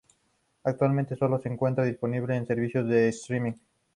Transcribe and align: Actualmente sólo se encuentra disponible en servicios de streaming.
Actualmente 0.63 1.15
sólo 1.15 1.37
se 1.37 1.49
encuentra 1.49 1.83
disponible 1.83 2.35
en 2.35 2.47
servicios 2.47 2.87
de 2.89 3.09
streaming. 3.09 3.53